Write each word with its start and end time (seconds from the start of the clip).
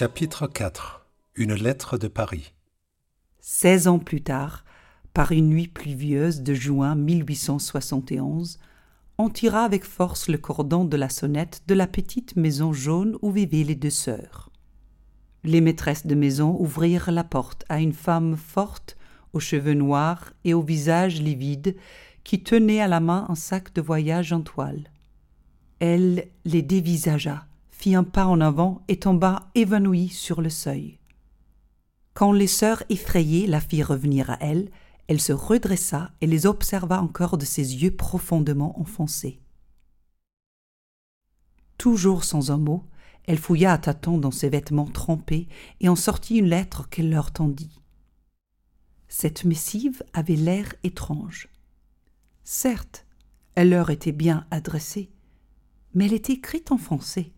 Chapitre 0.00 0.46
4 0.46 1.08
Une 1.34 1.54
lettre 1.54 1.98
de 1.98 2.06
Paris 2.06 2.54
16 3.40 3.88
ans 3.88 3.98
plus 3.98 4.22
tard, 4.22 4.64
par 5.12 5.32
une 5.32 5.48
nuit 5.48 5.66
pluvieuse 5.66 6.42
de 6.42 6.54
juin 6.54 6.94
1871, 6.94 8.60
on 9.18 9.28
tira 9.28 9.64
avec 9.64 9.84
force 9.84 10.28
le 10.28 10.38
cordon 10.38 10.84
de 10.84 10.96
la 10.96 11.08
sonnette 11.08 11.62
de 11.66 11.74
la 11.74 11.88
petite 11.88 12.36
maison 12.36 12.72
jaune 12.72 13.18
où 13.22 13.32
vivaient 13.32 13.64
les 13.64 13.74
deux 13.74 13.90
sœurs. 13.90 14.52
Les 15.42 15.60
maîtresses 15.60 16.06
de 16.06 16.14
maison 16.14 16.56
ouvrirent 16.60 17.10
la 17.10 17.24
porte 17.24 17.64
à 17.68 17.80
une 17.80 17.92
femme 17.92 18.36
forte, 18.36 18.96
aux 19.32 19.40
cheveux 19.40 19.74
noirs 19.74 20.32
et 20.44 20.54
au 20.54 20.62
visage 20.62 21.20
livide, 21.20 21.74
qui 22.22 22.44
tenait 22.44 22.80
à 22.80 22.86
la 22.86 23.00
main 23.00 23.26
un 23.28 23.34
sac 23.34 23.74
de 23.74 23.80
voyage 23.80 24.32
en 24.32 24.42
toile. 24.42 24.92
Elle 25.80 26.28
les 26.44 26.62
dévisagea, 26.62 27.47
fit 27.78 27.94
un 27.94 28.02
pas 28.02 28.26
en 28.26 28.40
avant 28.40 28.82
et 28.88 28.98
tomba 28.98 29.50
évanouie 29.54 30.08
sur 30.08 30.40
le 30.40 30.50
seuil. 30.50 30.98
Quand 32.12 32.32
les 32.32 32.48
sœurs 32.48 32.82
effrayées 32.88 33.46
la 33.46 33.60
firent 33.60 33.86
revenir 33.86 34.30
à 34.30 34.38
elle, 34.40 34.68
elle 35.06 35.20
se 35.20 35.32
redressa 35.32 36.10
et 36.20 36.26
les 36.26 36.44
observa 36.46 37.00
encore 37.00 37.38
de 37.38 37.44
ses 37.44 37.76
yeux 37.76 37.94
profondément 37.94 38.78
enfoncés. 38.80 39.40
Toujours 41.78 42.24
sans 42.24 42.50
un 42.50 42.58
mot, 42.58 42.84
elle 43.28 43.38
fouilla 43.38 43.74
à 43.74 43.78
tâtons 43.78 44.18
dans 44.18 44.32
ses 44.32 44.48
vêtements 44.48 44.90
trempés 44.90 45.46
et 45.78 45.88
en 45.88 45.94
sortit 45.94 46.38
une 46.38 46.48
lettre 46.48 46.88
qu'elle 46.88 47.10
leur 47.10 47.30
tendit. 47.30 47.80
Cette 49.06 49.44
missive 49.44 50.02
avait 50.14 50.34
l'air 50.34 50.74
étrange. 50.82 51.48
Certes, 52.42 53.06
elle 53.54 53.70
leur 53.70 53.90
était 53.90 54.12
bien 54.12 54.48
adressée, 54.50 55.12
mais 55.94 56.06
elle 56.06 56.14
était 56.14 56.32
écrite 56.32 56.72
en 56.72 56.78
français. 56.78 57.32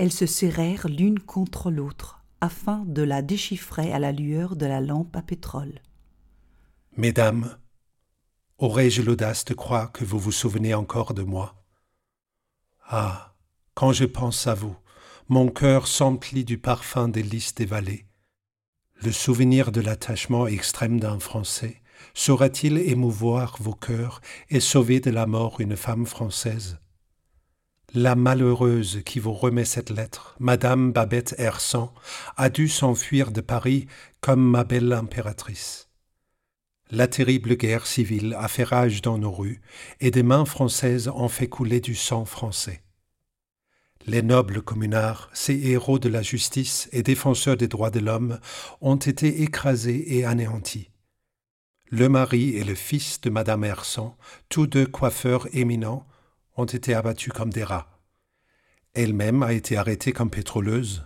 Elles 0.00 0.14
se 0.14 0.24
serrèrent 0.24 0.88
l'une 0.88 1.18
contre 1.20 1.70
l'autre 1.70 2.24
afin 2.40 2.86
de 2.86 3.02
la 3.02 3.20
déchiffrer 3.20 3.92
à 3.92 3.98
la 3.98 4.12
lueur 4.12 4.56
de 4.56 4.64
la 4.64 4.80
lampe 4.80 5.14
à 5.14 5.20
pétrole. 5.20 5.82
Mesdames, 6.96 7.58
aurais-je 8.56 9.02
l'audace 9.02 9.44
de 9.44 9.52
croire 9.52 9.92
que 9.92 10.06
vous 10.06 10.18
vous 10.18 10.32
souvenez 10.32 10.72
encore 10.72 11.12
de 11.12 11.22
moi? 11.22 11.62
Ah, 12.88 13.34
quand 13.74 13.92
je 13.92 14.06
pense 14.06 14.46
à 14.46 14.54
vous, 14.54 14.74
mon 15.28 15.50
cœur 15.50 15.86
s'emplit 15.86 16.46
du 16.46 16.56
parfum 16.56 17.08
des 17.08 17.22
lys 17.22 17.54
des 17.54 17.66
vallées. 17.66 18.06
Le 19.02 19.12
souvenir 19.12 19.70
de 19.70 19.82
l'attachement 19.82 20.46
extrême 20.46 20.98
d'un 20.98 21.20
Français 21.20 21.82
saurait-il 22.14 22.78
émouvoir 22.78 23.58
vos 23.60 23.74
cœurs 23.74 24.22
et 24.48 24.60
sauver 24.60 25.00
de 25.00 25.10
la 25.10 25.26
mort 25.26 25.60
une 25.60 25.76
femme 25.76 26.06
française? 26.06 26.78
La 27.94 28.14
malheureuse 28.14 29.02
qui 29.04 29.18
vous 29.18 29.32
remet 29.32 29.64
cette 29.64 29.90
lettre, 29.90 30.36
Madame 30.38 30.92
Babette 30.92 31.34
Hersan, 31.38 31.92
a 32.36 32.48
dû 32.48 32.68
s'enfuir 32.68 33.32
de 33.32 33.40
Paris 33.40 33.88
comme 34.20 34.48
ma 34.48 34.62
belle 34.62 34.92
impératrice. 34.92 35.88
La 36.92 37.08
terrible 37.08 37.56
guerre 37.56 37.88
civile 37.88 38.36
a 38.38 38.46
fait 38.46 38.62
rage 38.62 39.02
dans 39.02 39.18
nos 39.18 39.32
rues, 39.32 39.60
et 39.98 40.12
des 40.12 40.22
mains 40.22 40.44
françaises 40.44 41.08
ont 41.08 41.28
fait 41.28 41.48
couler 41.48 41.80
du 41.80 41.96
sang 41.96 42.24
français. 42.24 42.84
Les 44.06 44.22
nobles 44.22 44.62
communards, 44.62 45.28
ces 45.32 45.58
héros 45.58 45.98
de 45.98 46.08
la 46.08 46.22
justice 46.22 46.88
et 46.92 47.02
défenseurs 47.02 47.56
des 47.56 47.68
droits 47.68 47.90
de 47.90 47.98
l'homme, 47.98 48.38
ont 48.80 48.96
été 48.96 49.42
écrasés 49.42 50.16
et 50.16 50.24
anéantis. 50.24 50.90
Le 51.88 52.08
mari 52.08 52.56
et 52.56 52.62
le 52.62 52.76
fils 52.76 53.20
de 53.20 53.30
Madame 53.30 53.64
Hersan, 53.64 54.16
tous 54.48 54.68
deux 54.68 54.86
coiffeurs 54.86 55.48
éminents, 55.56 56.06
ont 56.60 56.64
été 56.66 56.94
abattus 56.94 57.32
comme 57.32 57.52
des 57.52 57.64
rats. 57.64 58.00
Elle-même 58.94 59.42
a 59.42 59.52
été 59.52 59.76
arrêtée 59.76 60.12
comme 60.12 60.30
pétroleuse, 60.30 61.04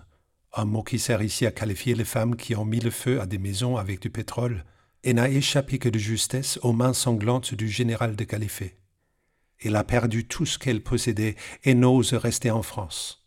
un 0.52 0.64
mot 0.64 0.82
qui 0.82 0.98
sert 0.98 1.22
ici 1.22 1.46
à 1.46 1.50
qualifier 1.50 1.94
les 1.94 2.04
femmes 2.04 2.36
qui 2.36 2.54
ont 2.54 2.64
mis 2.64 2.80
le 2.80 2.90
feu 2.90 3.20
à 3.20 3.26
des 3.26 3.38
maisons 3.38 3.76
avec 3.76 4.00
du 4.00 4.10
pétrole, 4.10 4.64
et 5.02 5.12
n'a 5.12 5.28
échappé 5.28 5.78
que 5.78 5.88
de 5.88 5.98
justesse 5.98 6.58
aux 6.62 6.72
mains 6.72 6.94
sanglantes 6.94 7.54
du 7.54 7.68
général 7.68 8.16
de 8.16 8.24
Califé. 8.24 8.76
Elle 9.62 9.76
a 9.76 9.84
perdu 9.84 10.26
tout 10.26 10.46
ce 10.46 10.58
qu'elle 10.58 10.82
possédait 10.82 11.36
et 11.62 11.74
n'ose 11.74 12.14
rester 12.14 12.50
en 12.50 12.62
France. 12.62 13.26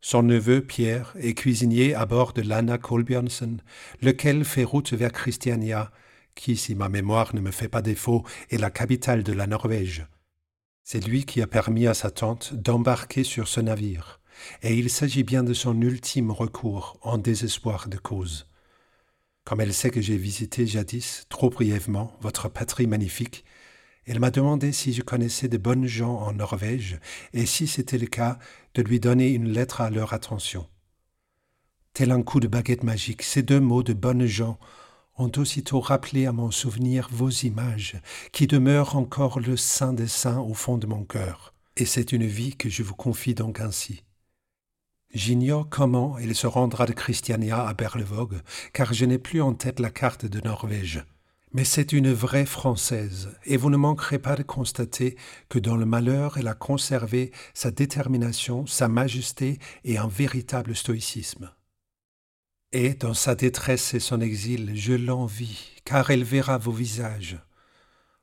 Son 0.00 0.22
neveu 0.22 0.64
Pierre 0.64 1.14
est 1.18 1.34
cuisinier 1.34 1.94
à 1.94 2.06
bord 2.06 2.32
de 2.32 2.42
l'Anna 2.42 2.78
Kolbjörnsen, 2.78 3.60
lequel 4.00 4.44
fait 4.44 4.64
route 4.64 4.92
vers 4.92 5.12
Christiania, 5.12 5.92
qui, 6.34 6.56
si 6.56 6.74
ma 6.74 6.88
mémoire 6.88 7.34
ne 7.34 7.40
me 7.40 7.50
fait 7.50 7.68
pas 7.68 7.82
défaut, 7.82 8.24
est 8.50 8.58
la 8.58 8.70
capitale 8.70 9.22
de 9.22 9.32
la 9.32 9.46
Norvège. 9.46 10.06
C'est 10.84 11.06
lui 11.06 11.24
qui 11.24 11.40
a 11.40 11.46
permis 11.46 11.86
à 11.86 11.94
sa 11.94 12.10
tante 12.10 12.54
d'embarquer 12.54 13.24
sur 13.24 13.48
ce 13.48 13.60
navire, 13.60 14.20
et 14.62 14.74
il 14.74 14.90
s'agit 14.90 15.22
bien 15.22 15.44
de 15.44 15.54
son 15.54 15.80
ultime 15.80 16.30
recours 16.30 16.98
en 17.02 17.18
désespoir 17.18 17.88
de 17.88 17.98
cause. 17.98 18.48
Comme 19.44 19.60
elle 19.60 19.74
sait 19.74 19.90
que 19.90 20.00
j'ai 20.00 20.16
visité 20.16 20.66
jadis, 20.66 21.26
trop 21.28 21.50
brièvement, 21.50 22.16
votre 22.20 22.48
patrie 22.48 22.86
magnifique, 22.86 23.44
elle 24.06 24.18
m'a 24.18 24.30
demandé 24.30 24.72
si 24.72 24.92
je 24.92 25.02
connaissais 25.02 25.48
de 25.48 25.58
bonnes 25.58 25.86
gens 25.86 26.16
en 26.16 26.32
Norvège 26.32 26.98
et 27.32 27.46
si 27.46 27.68
c'était 27.68 27.98
le 27.98 28.06
cas, 28.06 28.38
de 28.74 28.82
lui 28.82 28.98
donner 28.98 29.30
une 29.30 29.48
lettre 29.48 29.80
à 29.80 29.90
leur 29.90 30.12
attention. 30.12 30.66
Tel 31.92 32.10
un 32.10 32.22
coup 32.22 32.40
de 32.40 32.48
baguette 32.48 32.82
magique, 32.82 33.22
ces 33.22 33.42
deux 33.42 33.60
mots 33.60 33.82
de 33.82 33.92
bonnes 33.92 34.26
gens 34.26 34.58
ont 35.18 35.30
aussitôt 35.36 35.80
rappelé 35.80 36.26
à 36.26 36.32
mon 36.32 36.50
souvenir 36.50 37.08
vos 37.10 37.30
images, 37.30 38.00
qui 38.32 38.46
demeurent 38.46 38.96
encore 38.96 39.40
le 39.40 39.56
saint 39.56 39.92
des 39.92 40.08
saints 40.08 40.40
au 40.40 40.54
fond 40.54 40.78
de 40.78 40.86
mon 40.86 41.04
cœur. 41.04 41.54
Et 41.76 41.84
c'est 41.84 42.12
une 42.12 42.26
vie 42.26 42.56
que 42.56 42.68
je 42.68 42.82
vous 42.82 42.94
confie 42.94 43.34
donc 43.34 43.60
ainsi. 43.60 44.04
J'ignore 45.14 45.68
comment 45.68 46.18
il 46.18 46.34
se 46.34 46.46
rendra 46.46 46.86
de 46.86 46.92
Christiania 46.92 47.66
à 47.66 47.74
Berlevåg, 47.74 48.40
car 48.72 48.94
je 48.94 49.04
n'ai 49.04 49.18
plus 49.18 49.42
en 49.42 49.52
tête 49.52 49.78
la 49.78 49.90
carte 49.90 50.24
de 50.24 50.40
Norvège. 50.40 51.04
Mais 51.52 51.64
c'est 51.64 51.92
une 51.92 52.10
vraie 52.10 52.46
Française, 52.46 53.28
et 53.44 53.58
vous 53.58 53.68
ne 53.68 53.76
manquerez 53.76 54.18
pas 54.18 54.36
de 54.36 54.42
constater 54.42 55.16
que 55.50 55.58
dans 55.58 55.76
le 55.76 55.84
malheur 55.84 56.38
elle 56.38 56.48
a 56.48 56.54
conservé 56.54 57.30
sa 57.52 57.70
détermination, 57.70 58.66
sa 58.66 58.88
majesté 58.88 59.58
et 59.84 59.98
un 59.98 60.08
véritable 60.08 60.74
stoïcisme. 60.74 61.50
Et 62.74 62.94
dans 62.94 63.12
sa 63.12 63.34
détresse 63.34 63.92
et 63.92 64.00
son 64.00 64.22
exil, 64.22 64.72
je 64.74 64.94
l'envie, 64.94 65.72
car 65.84 66.10
elle 66.10 66.24
verra 66.24 66.56
vos 66.56 66.72
visages. 66.72 67.38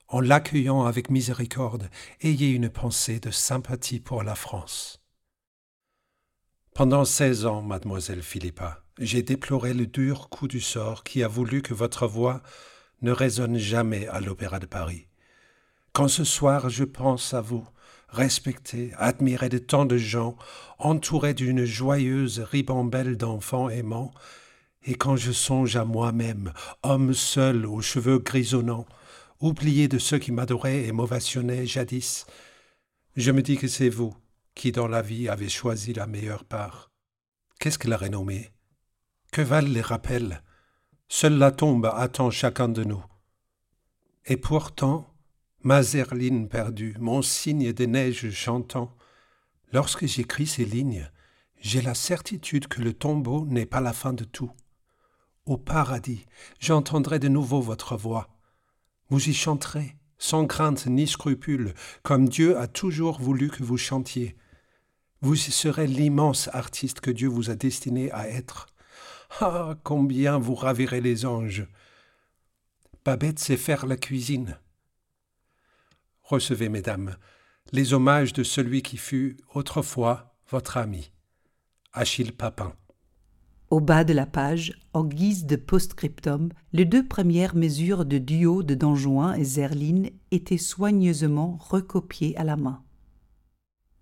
En 0.08 0.22
l'accueillant 0.22 0.86
avec 0.86 1.12
miséricorde, 1.12 1.88
ayez 2.22 2.50
une 2.50 2.70
pensée 2.70 3.20
de 3.20 3.30
sympathie 3.30 4.00
pour 4.00 4.24
la 4.24 4.34
France. 4.34 5.04
Pendant 6.74 7.06
seize 7.06 7.46
ans, 7.46 7.62
mademoiselle 7.62 8.24
Philippa, 8.24 8.82
j'ai 8.98 9.22
déploré 9.22 9.76
le 9.76 9.86
dur 9.86 10.30
coup 10.30 10.48
du 10.48 10.62
sort 10.62 11.04
qui 11.04 11.22
a 11.22 11.28
voulu 11.28 11.62
que 11.62 11.76
votre 11.76 12.08
voix 12.08 12.42
ne 13.04 13.12
résonne 13.12 13.58
jamais 13.58 14.08
à 14.08 14.20
l'Opéra 14.20 14.58
de 14.58 14.66
Paris. 14.66 15.08
Quand 15.94 16.08
ce 16.08 16.24
soir 16.24 16.70
je 16.70 16.86
pense 16.86 17.36
à 17.36 17.42
vous, 17.42 17.68
respecté, 18.12 18.92
admiré 18.98 19.50
de 19.50 19.58
tant 19.58 19.86
de 19.86 19.98
gens, 19.98 20.36
entouré 20.78 21.34
d'une 21.34 21.66
joyeuse 21.66 22.40
ribambelle 22.40 23.18
d'enfants 23.18 23.70
aimants, 23.70 24.12
et 24.84 24.96
quand 24.96 25.16
je 25.16 25.32
songe 25.32 25.76
à 25.76 25.86
moi-même, 25.86 26.54
homme 26.84 27.14
seul 27.14 27.66
aux 27.66 27.82
cheveux 27.82 28.20
grisonnants, 28.20 28.88
oublié 29.40 29.88
de 29.88 29.98
ceux 29.98 30.20
qui 30.20 30.32
m'adoraient 30.32 30.86
et 30.86 30.92
m'ovationnaient 30.92 31.66
jadis, 31.66 32.26
je 33.16 33.32
me 33.32 33.42
dis 33.42 33.58
que 33.58 33.68
c'est 33.68 33.90
vous 33.90 34.16
qui 34.56 34.72
dans 34.72 34.88
la 34.88 35.02
vie 35.02 35.30
avait 35.30 35.50
choisi 35.50 35.94
la 35.94 36.08
meilleure 36.08 36.44
part. 36.44 36.92
Qu'est-ce 37.60 37.80
que 37.80 37.88
la 37.88 37.98
renommée? 37.98 38.52
Que 39.32 39.42
valent 39.42 39.70
les 39.70 39.82
rappels? 39.82 40.44
Seule 41.08 41.38
la 41.38 41.52
tombe 41.52 41.86
attend 41.86 42.30
chacun 42.30 42.70
de 42.70 42.84
nous. 42.84 43.04
Et 44.26 44.38
pourtant, 44.38 45.09
ma 45.62 45.84
zerline 45.84 46.48
perdue, 46.48 46.96
mon 47.00 47.22
signe 47.22 47.74
des 47.74 47.88
neiges 47.88 48.30
chantant, 48.32 48.96
lorsque 49.74 50.06
j'écris 50.06 50.48
ces 50.48 50.66
lignes, 50.66 51.10
j'ai 51.60 51.82
la 51.82 51.94
certitude 51.94 52.68
que 52.68 52.82
le 52.82 52.94
tombeau 52.94 53.46
n'est 53.46 53.66
pas 53.66 53.82
la 53.82 53.94
fin 53.94 54.14
de 54.14 54.24
tout. 54.24 54.52
Au 55.46 55.58
paradis, 55.58 56.26
j'entendrai 56.60 57.20
de 57.20 57.28
nouveau 57.28 57.60
votre 57.60 57.98
voix. 57.98 58.30
Vous 59.10 59.30
y 59.30 59.34
chanterez, 59.34 59.96
sans 60.18 60.46
crainte 60.46 60.86
ni 60.86 61.08
scrupule, 61.08 61.74
comme 62.04 62.30
Dieu 62.30 62.58
a 62.58 62.68
toujours 62.68 63.20
voulu 63.20 63.50
que 63.50 63.64
vous 63.64 63.78
chantiez. 63.78 64.38
Vous 65.22 65.36
serez 65.36 65.88
l'immense 65.88 66.50
artiste 66.54 67.02
que 67.02 67.12
Dieu 67.12 67.28
vous 67.28 67.50
a 67.50 67.56
destiné 67.56 68.12
à 68.12 68.30
être. 68.30 68.68
Ah, 69.42 69.76
combien 69.84 70.38
vous 70.38 70.56
ravirez 70.56 71.02
les 71.02 71.26
anges. 71.26 71.68
Babette 73.04 73.40
sait 73.40 73.58
faire 73.58 73.86
la 73.86 73.98
cuisine. 73.98 74.58
Recevez, 76.30 76.70
mesdames, 76.70 77.16
les 77.72 77.94
hommages 77.94 78.34
de 78.34 78.44
celui 78.44 78.84
qui 78.84 78.98
fut 78.98 79.38
autrefois 79.56 80.36
votre 80.48 80.78
ami, 80.78 81.12
Achille 81.92 82.34
Papin. 82.34 82.74
Au 83.72 83.80
bas 83.80 84.04
de 84.04 84.14
la 84.14 84.28
page, 84.28 84.74
en 84.94 85.06
guise 85.06 85.48
de 85.48 85.56
post-scriptum, 85.56 86.50
les 86.72 86.86
deux 86.86 87.04
premières 87.04 87.56
mesures 87.56 88.06
de 88.06 88.20
duo 88.20 88.62
de 88.62 88.76
Don 88.76 88.94
Juan 88.94 89.40
et 89.40 89.44
Zerline 89.44 90.12
étaient 90.30 90.60
soigneusement 90.60 91.58
recopiées 91.60 92.38
à 92.38 92.44
la 92.44 92.58
main. 92.58 92.84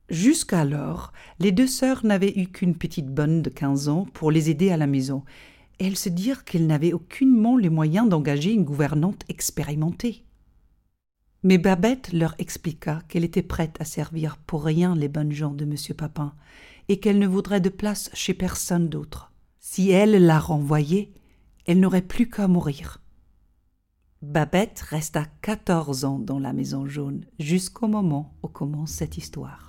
Jusqu'alors, 0.10 1.14
les 1.40 1.54
deux 1.54 1.68
sœurs 1.68 2.06
n'avaient 2.06 2.38
eu 2.38 2.48
qu'une 2.48 2.76
petite 2.76 3.08
bonne 3.08 3.42
de 3.42 3.50
quinze 3.50 3.88
ans 3.88 4.06
pour 4.14 4.32
les 4.32 4.50
aider 4.50 4.70
à 4.70 4.76
la 4.76 4.88
maison, 4.88 5.24
et 5.80 5.88
elles 5.88 5.98
se 5.98 6.10
dirent 6.10 6.44
qu'elles 6.44 6.68
n'avaient 6.68 6.92
aucunement 6.92 7.56
les 7.56 7.70
moyens 7.70 8.10
d'engager 8.10 8.52
une 8.52 8.66
gouvernante 8.66 9.24
expérimentée. 9.30 10.27
Mais 11.48 11.58
Babette 11.58 12.12
leur 12.12 12.36
expliqua 12.40 13.04
qu'elle 13.08 13.24
était 13.24 13.42
prête 13.42 13.78
à 13.80 13.86
servir 13.86 14.36
pour 14.36 14.66
rien 14.66 14.96
les 14.96 15.08
bonnes 15.08 15.32
gens 15.32 15.54
de 15.54 15.64
M. 15.64 15.76
Papin, 15.96 16.34
et 16.90 17.00
qu'elle 17.00 17.20
ne 17.20 17.26
voudrait 17.26 17.62
de 17.62 17.70
place 17.70 18.10
chez 18.14 18.34
personne 18.34 18.90
d'autre. 18.90 19.32
Si 19.58 19.90
elle 19.90 20.26
la 20.26 20.40
renvoyait, 20.40 21.14
elle 21.66 21.80
n'aurait 21.80 22.02
plus 22.02 22.30
qu'à 22.30 22.50
mourir. 22.50 23.02
Babette 24.22 24.82
resta 24.90 25.24
quatorze 25.42 26.04
ans 26.04 26.20
dans 26.20 26.40
la 26.40 26.52
maison 26.52 26.86
jaune 26.86 27.24
jusqu'au 27.40 27.88
moment 27.88 28.36
où 28.44 28.50
commence 28.50 28.92
cette 28.92 29.16
histoire. 29.16 29.67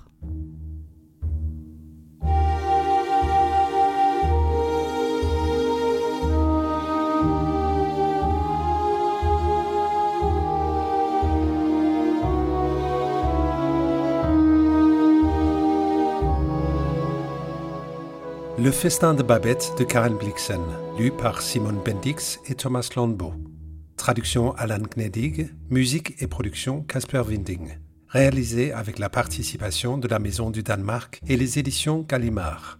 Le 18.61 18.71
festin 18.71 19.13
de 19.13 19.23
Babette 19.23 19.73
de 19.79 19.85
Karen 19.85 20.17
Blixen, 20.17 20.59
lu 20.97 21.11
par 21.11 21.41
Simone 21.41 21.79
Bendix 21.81 22.41
et 22.45 22.55
Thomas 22.55 22.89
Landbeau. 22.93 23.31
Traduction 23.95 24.51
Alan 24.55 24.83
Gnedig, 24.83 25.47
musique 25.69 26.21
et 26.21 26.27
production 26.27 26.81
Casper 26.81 27.21
Winding. 27.25 27.77
Réalisé 28.09 28.73
avec 28.73 28.99
la 28.99 29.09
participation 29.09 29.97
de 29.97 30.09
la 30.09 30.19
Maison 30.19 30.49
du 30.49 30.61
Danemark 30.61 31.21
et 31.25 31.37
les 31.37 31.57
éditions 31.57 32.01
Gallimard. 32.01 32.79